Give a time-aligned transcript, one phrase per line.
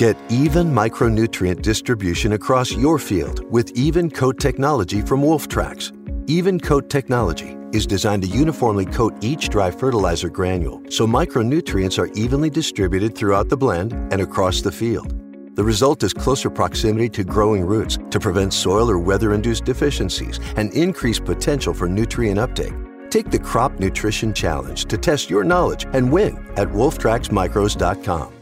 [0.00, 5.92] Get even micronutrient distribution across your field with Even Coat technology from Wolftrax.
[6.26, 12.10] Even Coat technology is designed to uniformly coat each dry fertilizer granule so micronutrients are
[12.14, 15.14] evenly distributed throughout the blend and across the field.
[15.54, 20.40] The result is closer proximity to growing roots to prevent soil or weather induced deficiencies
[20.56, 22.72] and increase potential for nutrient uptake.
[23.10, 28.39] Take the Crop Nutrition Challenge to test your knowledge and win at wolftraxmicros.com.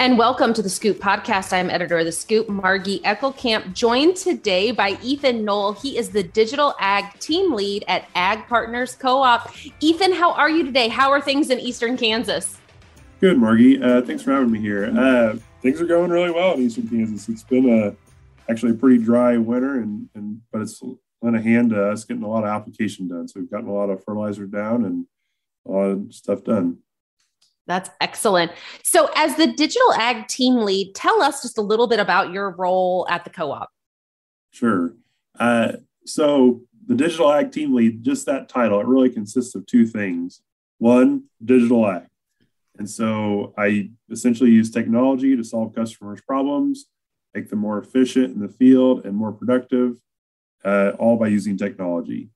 [0.00, 1.52] And welcome to the Scoop podcast.
[1.52, 5.72] I'm editor of the Scoop, Margie Eckelkamp, joined today by Ethan Noll.
[5.72, 9.52] He is the digital ag team lead at Ag Partners Co-op.
[9.80, 10.86] Ethan, how are you today?
[10.86, 12.58] How are things in Eastern Kansas?
[13.20, 13.82] Good, Margie.
[13.82, 14.84] Uh, thanks for having me here.
[14.96, 17.28] Uh, things are going really well in Eastern Kansas.
[17.28, 17.96] It's been a
[18.48, 20.80] actually a pretty dry winter, and, and but it's
[21.22, 23.26] lent a hand to us getting a lot of application done.
[23.26, 25.06] So we've gotten a lot of fertilizer down and
[25.66, 26.78] a lot of stuff done.
[27.68, 28.50] That's excellent.
[28.82, 32.50] So, as the digital ag team lead, tell us just a little bit about your
[32.50, 33.70] role at the co op.
[34.50, 34.94] Sure.
[35.38, 35.72] Uh,
[36.06, 40.40] so, the digital ag team lead, just that title, it really consists of two things.
[40.78, 42.06] One, digital ag.
[42.78, 46.86] And so, I essentially use technology to solve customers' problems,
[47.34, 49.98] make them more efficient in the field and more productive,
[50.64, 52.30] uh, all by using technology.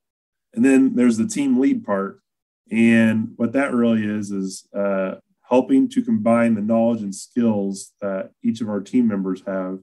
[0.52, 2.20] And then there's the team lead part,
[2.72, 5.16] and what that really is, is uh,
[5.48, 9.80] helping to combine the knowledge and skills that each of our team members have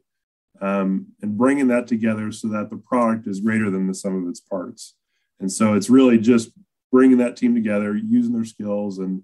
[0.59, 4.27] um, and bringing that together so that the product is greater than the sum of
[4.27, 4.95] its parts.
[5.39, 6.49] And so it's really just
[6.91, 9.23] bringing that team together, using their skills and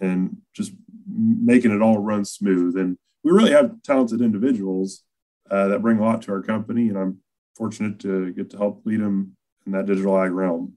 [0.00, 0.72] and just
[1.08, 2.76] making it all run smooth.
[2.76, 5.02] And we really have talented individuals
[5.50, 7.18] uh, that bring a lot to our company, and I'm
[7.56, 9.34] fortunate to get to help lead them
[9.66, 10.74] in that digital ag realm.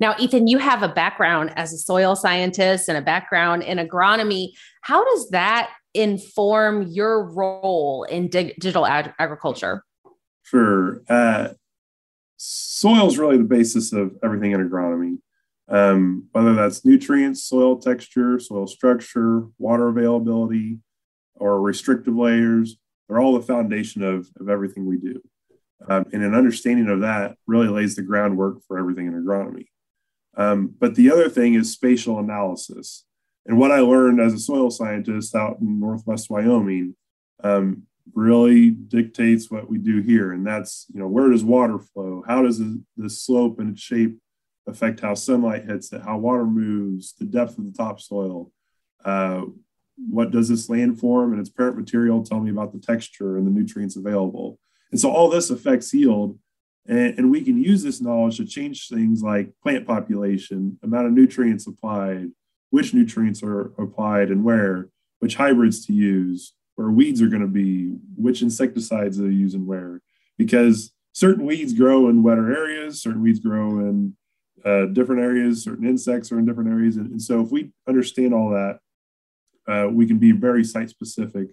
[0.00, 4.50] Now, Ethan, you have a background as a soil scientist and a background in agronomy.
[4.82, 9.84] How does that inform your role in dig- digital ag- agriculture?
[10.42, 11.02] Sure.
[11.08, 11.48] Uh,
[12.36, 15.18] soil is really the basis of everything in agronomy,
[15.68, 20.78] um, whether that's nutrients, soil texture, soil structure, water availability,
[21.34, 22.76] or restrictive layers.
[23.08, 25.20] They're all the foundation of, of everything we do.
[25.88, 29.66] Um, and an understanding of that really lays the groundwork for everything in agronomy.
[30.36, 33.04] Um, but the other thing is spatial analysis.
[33.46, 36.96] And what I learned as a soil scientist out in Northwest Wyoming
[37.42, 40.32] um, really dictates what we do here.
[40.32, 42.24] And that's, you know, where does water flow?
[42.26, 44.18] How does the slope and shape
[44.66, 48.50] affect how sunlight hits it, how water moves, the depth of the topsoil?
[49.04, 49.42] Uh,
[49.96, 53.50] what does this landform and its parent material tell me about the texture and the
[53.50, 54.58] nutrients available?
[54.90, 56.38] And so all this affects yield.
[56.86, 61.12] And, and we can use this knowledge to change things like plant population, amount of
[61.12, 62.30] nutrients applied,
[62.70, 64.88] which nutrients are applied and where,
[65.18, 69.66] which hybrids to use, where weeds are going to be, which insecticides they use and
[69.66, 70.00] where.
[70.38, 74.14] Because certain weeds grow in wetter areas, certain weeds grow in
[74.64, 76.96] uh, different areas, certain insects are in different areas.
[76.96, 78.80] And, and so if we understand all that,
[79.68, 81.48] uh, we can be very site specific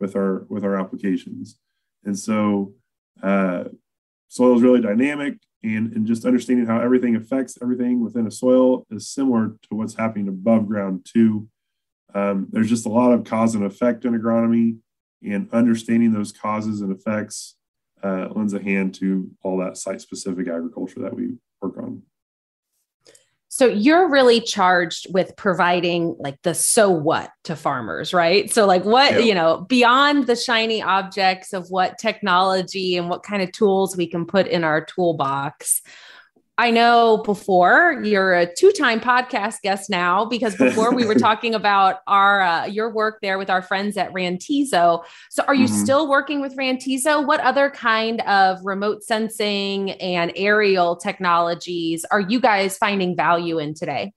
[0.00, 1.56] with our with our applications.
[2.04, 2.74] And so
[3.22, 3.64] uh,
[4.28, 8.86] soil is really dynamic, and, and just understanding how everything affects everything within a soil
[8.90, 11.48] is similar to what's happening above ground too.
[12.14, 14.76] Um, there's just a lot of cause and effect in agronomy,
[15.22, 17.56] and understanding those causes and effects
[18.02, 22.02] uh, lends a hand to all that site specific agriculture that we work on.
[23.56, 28.52] So you're really charged with providing like the so what to farmers, right?
[28.52, 29.18] So like what, yeah.
[29.20, 34.08] you know, beyond the shiny objects of what technology and what kind of tools we
[34.08, 35.82] can put in our toolbox,
[36.56, 41.96] I know before you're a two-time podcast guest now because before we were talking about
[42.06, 45.04] our uh, your work there with our friends at Rantizo.
[45.30, 45.74] So are you mm-hmm.
[45.74, 47.26] still working with Rantizo?
[47.26, 53.74] What other kind of remote sensing and aerial technologies are you guys finding value in
[53.74, 54.12] today?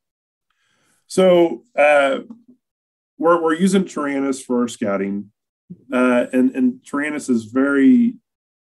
[1.07, 2.19] So uh,
[3.17, 5.31] we're we're using Taranis for our scouting,
[5.91, 8.17] uh, and and Taranis is very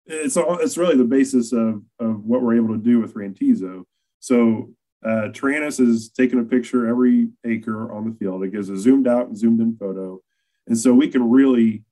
[0.06, 3.84] it's all, it's really the basis of, of what we're able to do with Rantizo.
[4.18, 4.70] So
[5.04, 8.42] uh, Taranis is taking a picture every acre on the field.
[8.44, 10.20] It gives a zoomed out and zoomed in photo.
[10.66, 11.84] And so we can really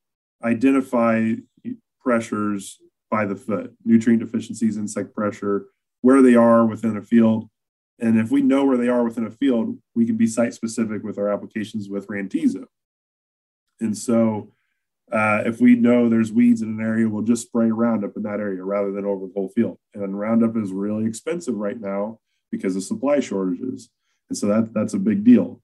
[0.44, 1.34] identify
[2.00, 2.78] pressures
[3.10, 5.66] by the foot, nutrient deficiencies, insect pressure,
[6.02, 7.48] where they are within a field.
[7.98, 11.02] And if we know where they are within a field, we can be site specific
[11.02, 12.66] with our applications with Rantizo.
[13.80, 14.52] And so
[15.10, 18.40] uh, if we know there's weeds in an area, we'll just spray Roundup in that
[18.40, 19.78] area rather than over the whole field.
[19.94, 22.18] And Roundup is really expensive right now
[22.50, 23.90] because of supply shortages.
[24.28, 25.62] And so that, that's a big deal.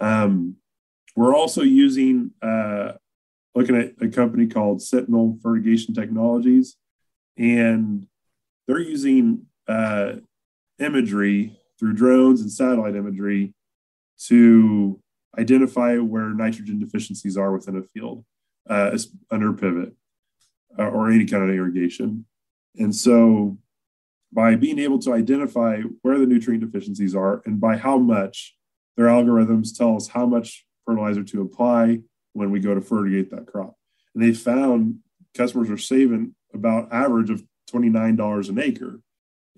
[0.00, 0.56] Um,
[1.14, 2.92] we're also using, uh,
[3.54, 6.76] looking at a company called Sentinel Fertigation Technologies,
[7.36, 8.06] and
[8.66, 10.14] they're using uh,
[10.78, 13.54] imagery through drones and satellite imagery
[14.18, 14.98] to
[15.38, 18.24] identify where nitrogen deficiencies are within a field
[18.68, 18.96] uh,
[19.30, 19.94] under pivot
[20.78, 22.26] uh, or any kind of irrigation.
[22.78, 23.58] And so
[24.32, 28.54] by being able to identify where the nutrient deficiencies are and by how much,
[28.96, 32.00] their algorithms tell us how much fertilizer to apply
[32.32, 33.76] when we go to fertigate that crop.
[34.14, 34.98] And they found
[35.34, 39.00] customers are saving about average of $29 an acre.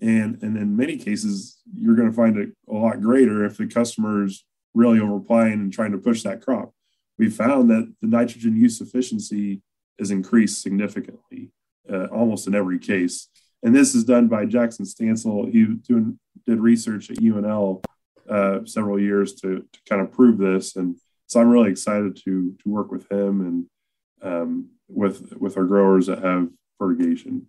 [0.01, 3.67] And, and in many cases, you're going to find it a lot greater if the
[3.67, 6.73] customer's really over applying and trying to push that crop.
[7.19, 9.61] We found that the nitrogen use efficiency
[9.99, 11.51] is increased significantly,
[11.91, 13.27] uh, almost in every case.
[13.61, 15.51] And this is done by Jackson Stansell.
[15.51, 16.17] He doing,
[16.47, 17.83] did research at UNL
[18.29, 20.77] uh, several years to, to kind of prove this.
[20.77, 20.95] And
[21.27, 26.07] so I'm really excited to, to work with him and um, with, with our growers
[26.07, 27.47] that have fertigation.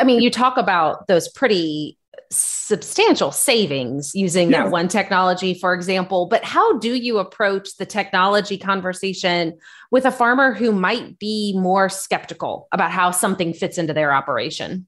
[0.00, 1.96] I mean, you talk about those pretty
[2.30, 4.62] substantial savings using yeah.
[4.62, 6.26] that one technology, for example.
[6.26, 9.58] But how do you approach the technology conversation
[9.90, 14.86] with a farmer who might be more skeptical about how something fits into their operation?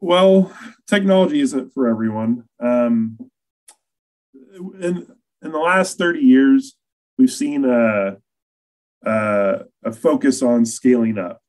[0.00, 0.52] Well,
[0.86, 2.44] technology isn't for everyone.
[2.60, 3.18] Um,
[4.80, 5.06] in
[5.42, 6.76] in the last thirty years,
[7.16, 8.16] we've seen a,
[9.04, 11.40] a, a focus on scaling up,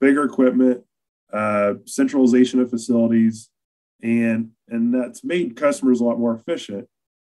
[0.00, 0.84] bigger equipment,
[1.32, 3.50] uh, centralization of facilities,
[4.02, 6.88] and and that's made customers a lot more efficient.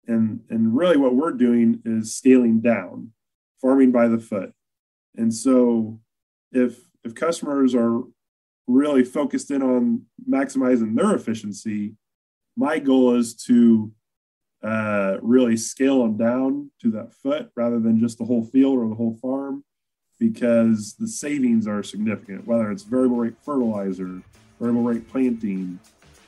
[0.06, 3.12] And and really, what we're doing is scaling down,
[3.60, 4.52] farming by the foot.
[5.16, 6.00] And so,
[6.50, 8.02] if if customers are
[8.66, 11.94] really focused in on maximizing their efficiency,
[12.56, 13.92] my goal is to
[14.62, 18.88] uh, really scale them down to that foot rather than just the whole field or
[18.88, 19.64] the whole farm
[20.20, 24.22] because the savings are significant, whether it's variable rate fertilizer,
[24.60, 25.80] variable rate planting,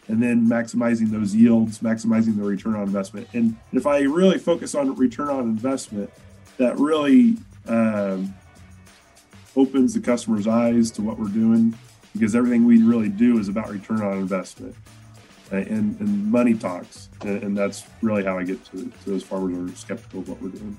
[0.09, 3.27] and then maximizing those yields, maximizing the return on investment.
[3.33, 6.11] And if I really focus on return on investment,
[6.59, 7.37] that really
[7.67, 8.35] um,
[9.57, 11.77] opens the customer's eyes to what we're doing
[12.13, 14.75] because everything we really do is about return on investment
[15.51, 17.09] and, and money talks.
[17.23, 20.29] And, and that's really how I get to, to those farmers who are skeptical of
[20.29, 20.79] what we're doing.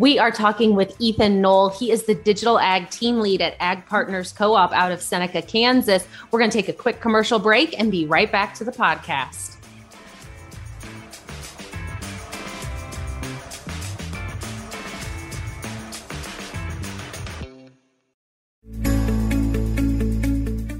[0.00, 1.68] We are talking with Ethan Noll.
[1.68, 5.42] He is the digital ag team lead at Ag Partners Co op out of Seneca,
[5.42, 6.08] Kansas.
[6.30, 9.58] We're going to take a quick commercial break and be right back to the podcast.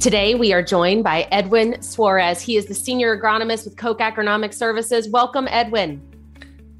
[0.01, 2.41] Today, we are joined by Edwin Suarez.
[2.41, 5.11] He is the senior agronomist with Koch Agronomic Services.
[5.11, 6.10] Welcome, Edwin.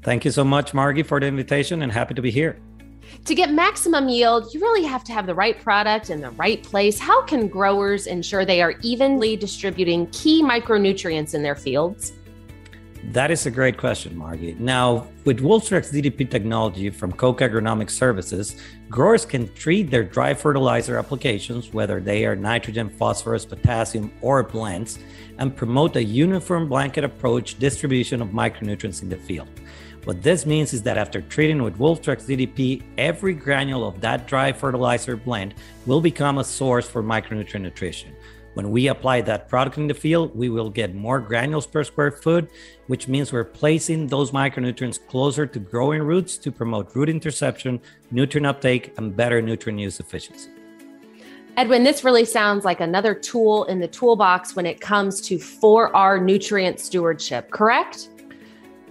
[0.03, 2.57] Thank you so much, Margie, for the invitation and happy to be here.
[3.25, 6.63] To get maximum yield, you really have to have the right product in the right
[6.63, 6.97] place.
[6.97, 12.13] How can growers ensure they are evenly distributing key micronutrients in their fields?
[13.05, 14.55] That is a great question, Margie.
[14.59, 20.97] Now, with Wolfstrax DDP technology from Koch Agronomic Services, growers can treat their dry fertilizer
[20.97, 24.99] applications, whether they are nitrogen, phosphorus, potassium, or blends,
[25.39, 29.49] and promote a uniform blanket approach distribution of micronutrients in the field.
[30.03, 34.51] What this means is that after treating with Wolftrax DDP, every granule of that dry
[34.51, 35.53] fertilizer blend
[35.85, 38.15] will become a source for micronutrient nutrition.
[38.55, 42.09] When we apply that product in the field, we will get more granules per square
[42.09, 42.49] foot,
[42.87, 47.79] which means we're placing those micronutrients closer to growing roots to promote root interception,
[48.09, 50.49] nutrient uptake, and better nutrient use efficiency.
[51.57, 56.23] Edwin, this really sounds like another tool in the toolbox when it comes to 4R
[56.23, 58.09] nutrient stewardship, correct?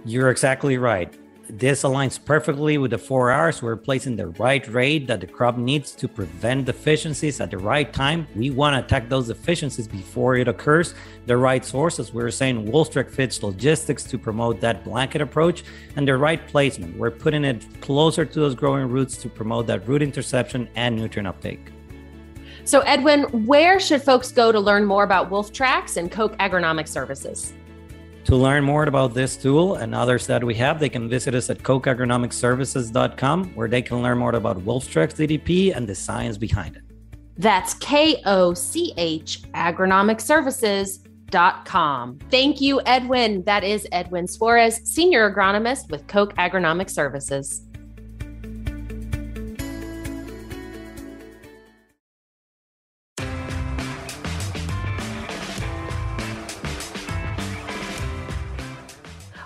[0.03, 1.13] You're exactly right.
[1.47, 3.61] This aligns perfectly with the 4Rs.
[3.61, 7.91] We're placing the right rate that the crop needs to prevent deficiencies at the right
[7.91, 8.25] time.
[8.35, 10.95] We want to attack those deficiencies before it occurs.
[11.27, 15.63] The right sources, we're saying, Wolfstrax fits logistics to promote that blanket approach,
[15.97, 16.97] and the right placement.
[16.97, 21.27] We're putting it closer to those growing roots to promote that root interception and nutrient
[21.27, 21.71] uptake.
[22.63, 27.53] So, Edwin, where should folks go to learn more about Wolftrax and Koch Agronomic Services?
[28.25, 31.49] To learn more about this tool and others that we have, they can visit us
[31.49, 36.83] at kochagronomicservices.com, where they can learn more about Wolfstrax DDP and the science behind it.
[37.37, 42.19] That's K O C H agronomicservices.com.
[42.29, 43.43] Thank you, Edwin.
[43.45, 47.65] That is Edwin Suarez, Senior Agronomist with Koch Agronomic Services.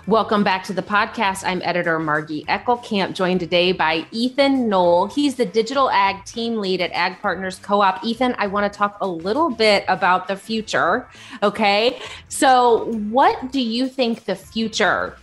[0.06, 1.42] Welcome back to the podcast.
[1.44, 5.08] I'm editor Margie Eckelkamp, joined today by Ethan Noll.
[5.08, 8.04] He's the digital ag team lead at Ag Partners Co op.
[8.04, 11.08] Ethan, I want to talk a little bit about the future.
[11.42, 12.00] Okay.
[12.28, 15.16] So, what do you think the future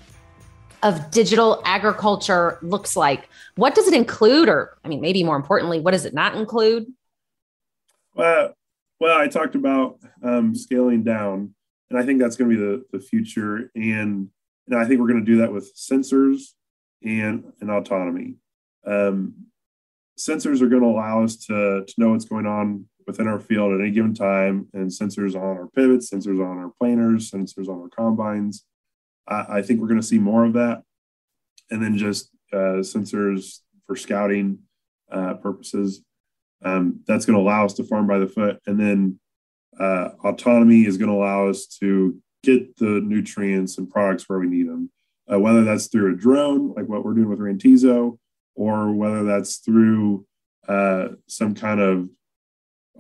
[0.82, 3.30] of digital agriculture looks like?
[3.56, 4.50] What does it include?
[4.50, 6.88] Or, I mean, maybe more importantly, what does it not include?
[8.16, 8.54] Well,
[9.00, 11.56] well I talked about um, scaling down,
[11.90, 13.72] and I think that's going to be the, the future.
[13.76, 14.28] And
[14.68, 16.54] and I think we're going to do that with sensors
[17.04, 18.36] and, autonomy.
[18.86, 19.48] Um,
[20.18, 23.74] sensors are going to allow us to, to know what's going on within our field
[23.74, 27.82] at any given time, and sensors on our pivots, sensors on our planters, sensors on
[27.82, 28.66] our combines.
[29.28, 30.84] I, I think we're going to see more of that.
[31.70, 34.60] And then just uh, sensors for scouting
[35.12, 36.02] uh, purposes.
[36.64, 38.60] Um, that's going to allow us to farm by the foot.
[38.68, 39.20] And then
[39.80, 44.48] uh, autonomy is going to allow us to get the nutrients and products where we
[44.48, 44.92] need them,
[45.32, 48.20] uh, whether that's through a drone, like what we're doing with Rantizo,
[48.56, 50.26] or whether that's through
[50.68, 52.10] uh, some kind of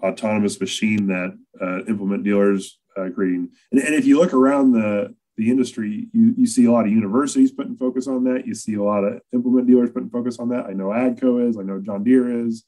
[0.01, 3.49] autonomous machine that uh, implement dealers uh, creating.
[3.71, 6.91] And, and, if you look around the the industry, you, you see a lot of
[6.91, 8.45] universities putting focus on that.
[8.45, 10.65] You see a lot of implement dealers putting focus on that.
[10.65, 11.57] I know AGCO is.
[11.57, 12.65] I know John Deere is.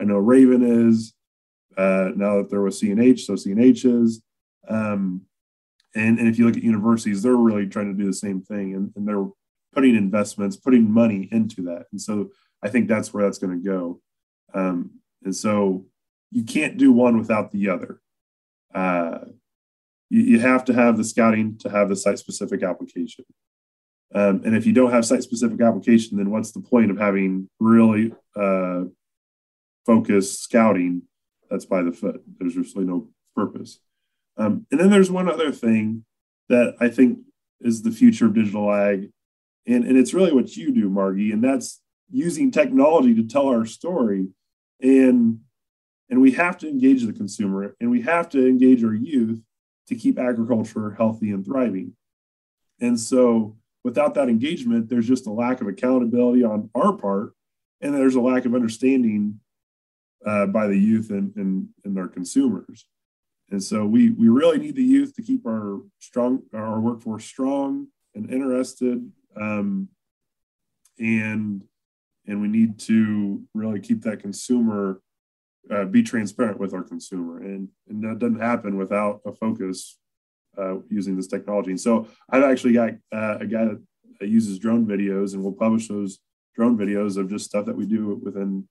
[0.00, 1.12] I know Raven is.
[1.76, 4.22] Uh, now that they're with CNH, so CNH is.
[4.66, 5.26] Um,
[5.96, 8.74] and, and if you look at universities, they're really trying to do the same thing
[8.74, 9.26] and, and they're
[9.74, 11.86] putting investments, putting money into that.
[11.90, 12.30] And so
[12.62, 14.00] I think that's where that's going to go.
[14.54, 14.90] Um,
[15.24, 15.86] and so
[16.30, 18.00] you can't do one without the other.
[18.74, 19.18] Uh,
[20.10, 23.24] you, you, have to have the scouting to have the site specific application.
[24.14, 27.48] Um, and if you don't have site specific application, then what's the point of having
[27.58, 28.84] really uh,
[29.84, 31.02] focused scouting
[31.50, 32.22] that's by the foot?
[32.38, 33.80] There's really no purpose.
[34.36, 36.04] Um, and then there's one other thing
[36.48, 37.20] that I think
[37.60, 39.10] is the future of digital ag.
[39.66, 43.66] And, and it's really what you do, Margie, and that's using technology to tell our
[43.66, 44.28] story.
[44.80, 45.40] And,
[46.08, 49.42] and we have to engage the consumer and we have to engage our youth
[49.88, 51.92] to keep agriculture healthy and thriving.
[52.80, 57.32] And so without that engagement, there's just a lack of accountability on our part.
[57.80, 59.40] And there's a lack of understanding
[60.24, 62.86] uh, by the youth and, and, and our consumers.
[63.50, 67.88] And so we we really need the youth to keep our strong our workforce strong
[68.14, 69.08] and interested,
[69.40, 69.88] um,
[70.98, 71.64] and
[72.26, 75.00] and we need to really keep that consumer
[75.70, 79.96] uh, be transparent with our consumer, and and that doesn't happen without a focus
[80.58, 81.70] uh, using this technology.
[81.70, 83.66] And so I've actually got uh, a guy
[84.20, 86.18] that uses drone videos, and we'll publish those
[86.56, 88.66] drone videos of just stuff that we do within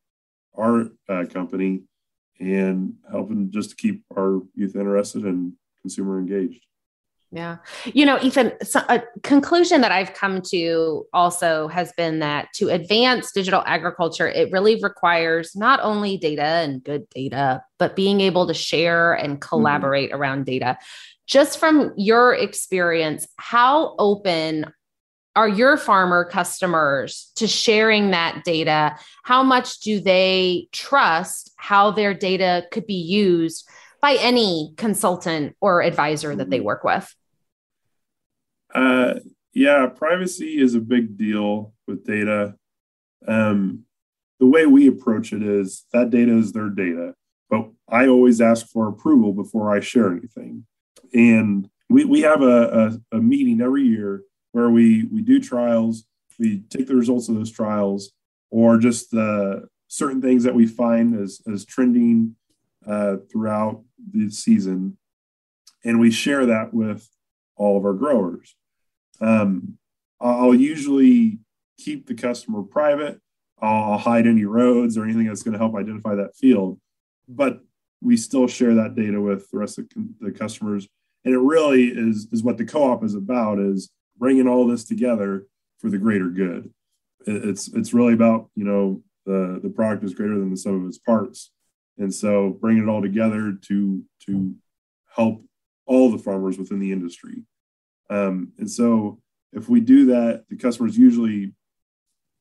[0.58, 1.84] our uh, company
[2.39, 6.65] and helping just to keep our youth interested and consumer engaged.
[7.32, 7.58] Yeah.
[7.86, 12.70] You know, Ethan, so a conclusion that I've come to also has been that to
[12.70, 18.48] advance digital agriculture, it really requires not only data and good data, but being able
[18.48, 19.50] to share and mm-hmm.
[19.50, 20.22] collaborate mm-hmm.
[20.22, 20.77] around data.
[21.27, 24.72] Just from your experience, how open
[25.36, 28.98] are your farmer customers to sharing that data?
[29.24, 33.68] How much do they trust how their data could be used
[34.01, 37.13] by any consultant or advisor that they work with?
[38.74, 39.15] Uh,
[39.54, 42.56] yeah, privacy is a big deal with data.
[43.27, 43.84] Um,
[44.39, 47.13] the way we approach it is that data is their data,
[47.50, 50.65] but I always ask for approval before I share anything.
[51.13, 54.24] And we, we have a, a, a meeting every year
[54.55, 56.05] where we we do trials,
[56.39, 58.13] we take the results of those trials,
[58.50, 62.38] or just the certain things that we find as as trending
[62.88, 63.83] uh, throughout
[64.13, 64.97] the season,
[65.83, 67.09] and we share that with
[67.57, 68.55] all of our growers.
[69.19, 69.77] Um,
[70.21, 71.39] I'll usually
[71.77, 73.19] keep the customer private.
[73.62, 76.79] I'll hide any roads or anything that's going to help identify that field,
[77.27, 77.59] but
[78.01, 79.89] we still share that data with the rest of
[80.21, 80.88] the customers.
[81.25, 85.45] And it really is is what the co-op is about is bringing all this together
[85.79, 86.72] for the greater good.
[87.25, 90.88] It's it's really about you know the the product is greater than the sum of
[90.88, 91.51] its parts,
[91.98, 94.55] and so bringing it all together to to
[95.15, 95.43] help
[95.86, 97.43] all the farmers within the industry.
[98.10, 99.19] Um, and so
[99.53, 101.53] if we do that, the customers usually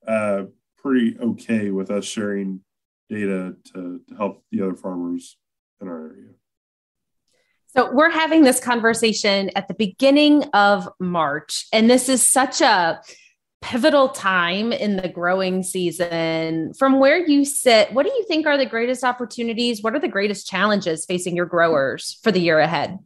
[0.06, 0.44] uh,
[0.76, 2.60] pretty okay with us sharing
[3.08, 5.36] data to, to help the other farmers
[5.80, 6.30] in our area.
[7.76, 13.00] So we're having this conversation at the beginning of March, and this is such a
[13.62, 16.72] pivotal time in the growing season.
[16.74, 19.82] From where you sit, what do you think are the greatest opportunities?
[19.82, 22.98] What are the greatest challenges facing your growers for the year ahead?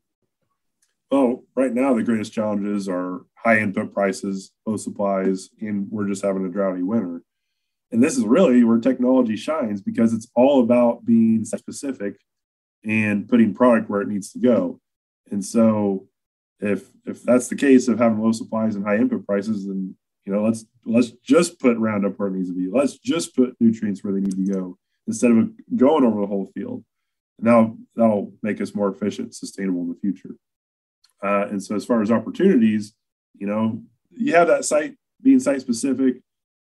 [1.11, 6.23] well, right now the greatest challenges are high input prices, low supplies, and we're just
[6.23, 7.23] having a droughty winter.
[7.91, 12.17] And this is really where technology shines because it's all about being specific
[12.85, 14.81] and putting product where it needs to go.
[15.31, 16.09] And so
[16.61, 20.33] if if that's the case of having low supplies and high input prices, then you
[20.33, 22.69] know let's let's just put Roundup where it needs to be.
[22.71, 26.51] Let's just put nutrients where they need to go instead of going over the whole
[26.55, 26.85] field.
[27.39, 30.35] Now that'll make us more efficient, sustainable in the future.
[31.23, 32.95] Uh, and so as far as opportunities,
[33.37, 36.17] you know, you have that site being site specific,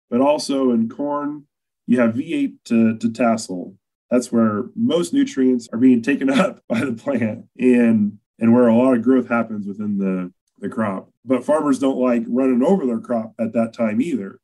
[0.10, 1.46] but also in corn,
[1.88, 3.76] you have V8 to, to tassel.
[4.10, 8.76] That's where most nutrients are being taken up by the plant and and where a
[8.76, 11.10] lot of growth happens within the, the crop.
[11.24, 14.40] But farmers don't like running over their crop at that time either.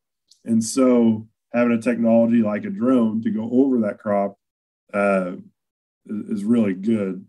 [0.46, 4.38] And so having a technology like a drone to go over that crop
[4.94, 5.34] uh,
[6.08, 7.26] is really good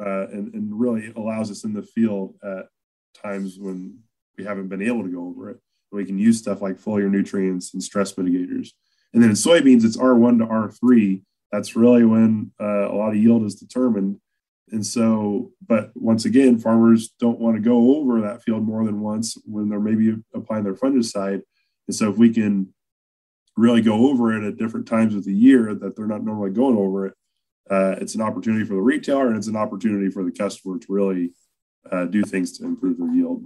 [0.00, 2.66] uh, and, and really allows us in the field at
[3.20, 3.98] times when
[4.38, 5.58] we haven't been able to go over it.
[5.92, 8.70] We can use stuff like foliar nutrients and stress mitigators.
[9.14, 11.22] And then in soybeans, it's R1 to R3.
[11.56, 14.20] That's really when uh, a lot of yield is determined.
[14.72, 19.00] And so, but once again, farmers don't want to go over that field more than
[19.00, 21.40] once when they're maybe applying their fungicide.
[21.86, 22.74] And so, if we can
[23.56, 26.76] really go over it at different times of the year that they're not normally going
[26.76, 27.14] over it,
[27.70, 30.86] uh, it's an opportunity for the retailer and it's an opportunity for the customer to
[30.90, 31.32] really
[31.90, 33.44] uh, do things to improve their yield.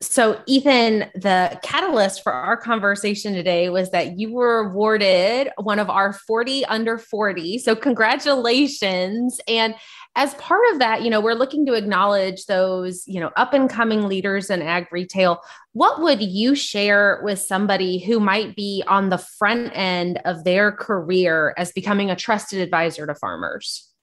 [0.00, 5.88] So, Ethan, the catalyst for our conversation today was that you were awarded one of
[5.88, 7.58] our 40 under 40.
[7.58, 9.40] So, congratulations.
[9.48, 9.74] And
[10.16, 13.70] as part of that, you know, we're looking to acknowledge those, you know, up and
[13.70, 15.40] coming leaders in ag retail.
[15.72, 20.70] What would you share with somebody who might be on the front end of their
[20.70, 23.93] career as becoming a trusted advisor to farmers?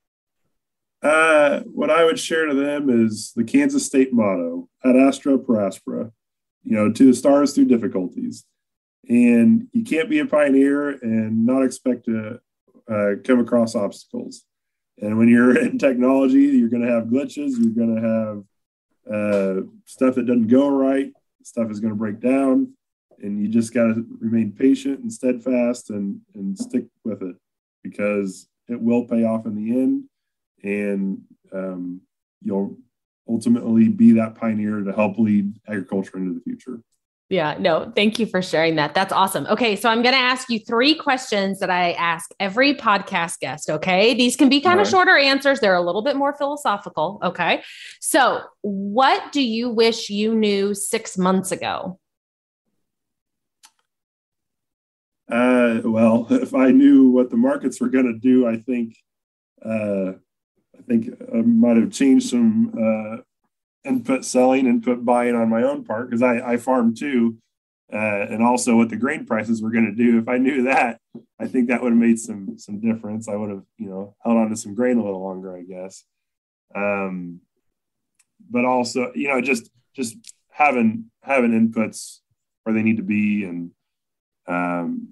[1.02, 5.56] Uh, what I would share to them is the Kansas State motto: "Ad astra per
[5.56, 6.12] aspera,"
[6.64, 8.46] you know, to the stars through difficulties.
[9.10, 12.40] And you can't be a pioneer and not expect to
[12.88, 14.44] uh, come across obstacles.
[15.00, 17.54] And when you're in technology, you're going to have glitches.
[17.58, 18.44] You're going to have
[19.12, 21.12] uh, stuff that doesn't go right.
[21.44, 22.74] Stuff is going to break down,
[23.20, 27.36] and you just got to remain patient and steadfast and and stick with it
[27.82, 30.04] because it will pay off in the end
[30.64, 31.22] and
[31.54, 32.02] um,
[32.42, 32.78] you'll
[33.28, 36.82] ultimately be that pioneer to help lead agriculture into the future.
[37.32, 38.94] Yeah, no, thank you for sharing that.
[38.94, 39.46] That's awesome.
[39.46, 43.70] Okay, so I'm going to ask you three questions that I ask every podcast guest.
[43.70, 44.92] Okay, these can be kind All of right.
[44.92, 47.20] shorter answers, they're a little bit more philosophical.
[47.24, 47.64] Okay,
[48.02, 52.00] so what do you wish you knew six months ago?
[55.32, 58.98] Uh, well, if I knew what the markets were going to do, I think
[59.64, 60.14] uh,
[60.82, 63.22] I think I might have changed some uh,
[63.88, 67.38] input selling, input buying on my own part because I, I farm too.
[67.94, 70.18] Uh, and also what the grain prices were going to do.
[70.18, 71.02] If I knew that,
[71.40, 73.28] I think that would have made some some difference.
[73.28, 76.06] I would have, you know, held on to some grain a little longer, I guess.
[76.74, 77.42] Um,
[78.50, 80.16] but also, you know, just just
[80.52, 82.20] having having inputs
[82.64, 83.72] where they need to be and
[84.48, 85.10] um,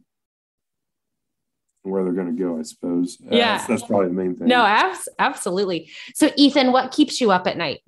[1.84, 3.18] where they're going to go, I suppose.
[3.22, 3.58] Uh, yeah.
[3.58, 4.48] That's, that's, probably the main thing.
[4.48, 5.90] No, abs- absolutely.
[6.14, 7.80] So, Ethan, what keeps you up at night?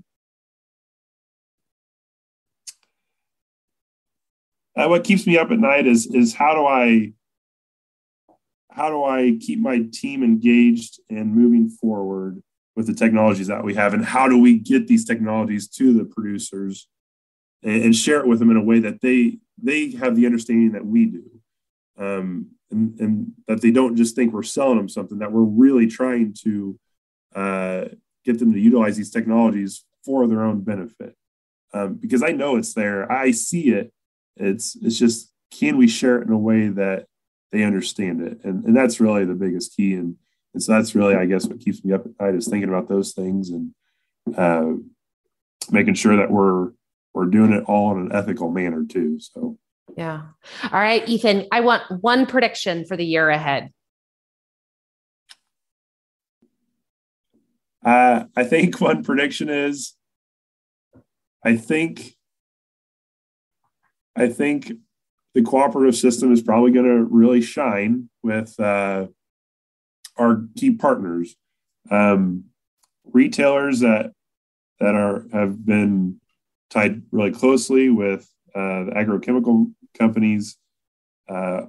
[4.75, 7.11] Uh, what keeps me up at night is is how do I
[8.71, 12.41] how do I keep my team engaged and moving forward
[12.75, 16.05] with the technologies that we have, and how do we get these technologies to the
[16.05, 16.87] producers
[17.63, 20.71] and, and share it with them in a way that they they have the understanding
[20.71, 21.29] that we do.
[21.97, 25.87] Um, and, and that they don't just think we're selling them something, that we're really
[25.87, 26.79] trying to
[27.35, 27.85] uh,
[28.25, 31.15] get them to utilize these technologies for their own benefit.
[31.73, 33.93] Um, because I know it's there, I see it.
[34.37, 37.05] It's it's just can we share it in a way that
[37.51, 39.93] they understand it, and and that's really the biggest key.
[39.93, 40.15] And
[40.53, 42.89] and so that's really I guess what keeps me up at night is thinking about
[42.89, 43.73] those things and
[44.35, 44.73] uh,
[45.69, 46.71] making sure that we're
[47.13, 49.19] we're doing it all in an ethical manner too.
[49.19, 49.57] So
[49.97, 50.21] yeah.
[50.71, 53.71] All right, Ethan, I want one prediction for the year ahead.
[57.83, 59.95] Uh, I think one prediction is
[61.43, 62.15] I think
[64.15, 64.71] I think
[65.33, 69.07] the cooperative system is probably going to really shine with uh,
[70.17, 71.35] our key partners,
[71.89, 72.45] um,
[73.05, 74.11] retailers that
[74.79, 76.19] that are have been
[76.69, 80.57] tied really closely with uh, the agrochemical companies
[81.29, 81.61] uh,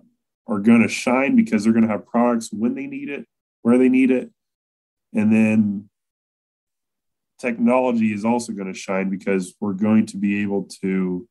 [0.46, 3.26] are going to shine because they're going to have products when they need it,
[3.62, 4.30] where they need it,
[5.14, 5.88] and then
[7.38, 11.28] technology is also going to shine because we're going to be able to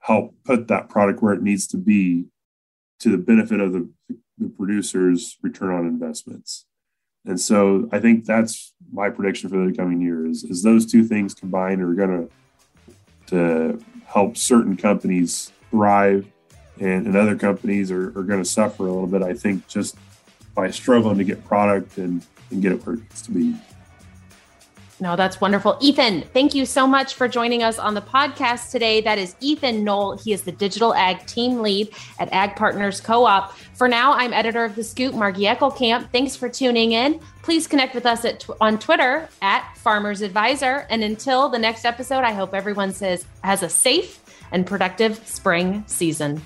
[0.00, 2.24] help put that product where it needs to be
[2.98, 3.88] to the benefit of the,
[4.38, 6.66] the producer's return on investments.
[7.26, 11.04] And so I think that's my prediction for the coming year is, is those two
[11.04, 12.30] things combined are going to
[13.26, 16.26] to help certain companies thrive
[16.80, 19.96] and, and other companies are, are going to suffer a little bit, I think, just
[20.54, 23.56] by struggling to get product and, and get it where it needs to be.
[25.02, 25.78] No, that's wonderful.
[25.80, 29.00] Ethan, thank you so much for joining us on the podcast today.
[29.00, 30.18] That is Ethan Noll.
[30.18, 33.56] He is the digital ag team lead at Ag Partners Co op.
[33.72, 36.10] For now, I'm editor of The Scoop, Margie Eckelkamp.
[36.12, 37.18] Thanks for tuning in.
[37.42, 40.86] Please connect with us at, on Twitter at Farmers Advisor.
[40.90, 44.19] And until the next episode, I hope everyone says has a safe
[44.52, 46.42] and productive spring season.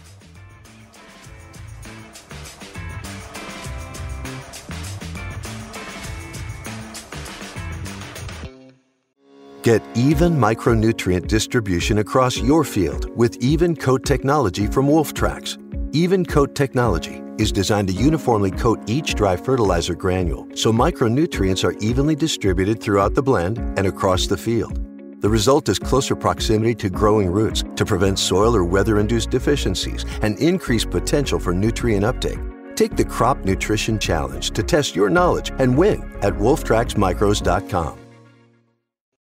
[9.65, 15.57] Get even micronutrient distribution across your field with Even Coat technology from Wolftrax.
[15.95, 21.73] Even Coat technology is designed to uniformly coat each dry fertilizer granule so micronutrients are
[21.81, 24.79] evenly distributed throughout the blend and across the field.
[25.25, 30.05] The result is closer proximity to growing roots to prevent soil or weather induced deficiencies
[30.21, 32.39] and increase potential for nutrient uptake.
[32.75, 38.04] Take the Crop Nutrition Challenge to test your knowledge and win at wolftraxmicros.com.